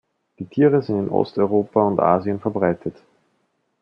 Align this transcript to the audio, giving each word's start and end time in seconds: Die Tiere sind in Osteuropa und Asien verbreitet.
Die 0.39 0.47
Tiere 0.47 0.81
sind 0.81 0.97
in 0.97 1.09
Osteuropa 1.09 1.83
und 1.83 1.99
Asien 1.99 2.39
verbreitet. 2.39 2.95